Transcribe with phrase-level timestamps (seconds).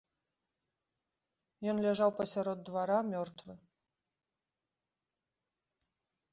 [1.73, 3.53] Ён ляжаў пасярод двара мёртвы.